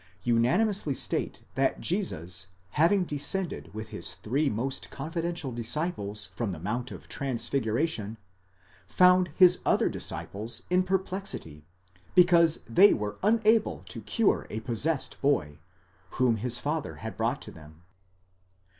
unanimously 0.23 0.95
state 0.95 1.43
that 1.53 1.79
Jesus 1.79 2.47
having 2.71 3.03
descended 3.03 3.71
with 3.71 3.89
his 3.89 4.15
three 4.15 4.49
most 4.49 4.89
confidential 4.89 5.51
disciples 5.51 6.25
from 6.35 6.51
the 6.51 6.59
Mount 6.59 6.89
of 6.89 7.03
the 7.03 7.07
Transfiguration, 7.07 8.17
found 8.87 9.29
his 9.35 9.59
other 9.63 9.89
disciples 9.89 10.63
in 10.71 10.81
perplexity, 10.81 11.65
because 12.15 12.63
they 12.67 12.95
were 12.95 13.17
unable 13.21 13.83
to 13.89 14.01
cure 14.01 14.47
a 14.49 14.61
possessed 14.61 15.21
boy, 15.21 15.59
whom 16.13 16.37
his 16.37 16.57
father 16.57 16.95
had 16.95 17.15
brought 17.15 17.39
to 17.43 17.51
them. 17.51 17.83